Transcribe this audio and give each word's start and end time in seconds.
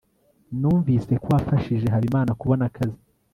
numvise 0.59 1.13
ko 1.23 1.27
wafashije 1.35 1.85
habimana 1.93 2.31
kubona 2.39 2.63
akazi 2.69 2.99